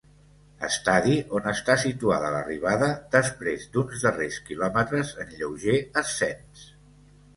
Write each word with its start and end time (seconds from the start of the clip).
Estadi, 0.67 1.17
on 1.39 1.49
està 1.51 1.75
situada 1.83 2.31
l'arribada, 2.35 2.89
després 3.17 3.67
d'uns 3.77 4.07
darrers 4.07 4.41
quilòmetres 4.49 5.13
en 5.25 5.37
lleuger 5.43 5.77
ascens. 6.03 6.65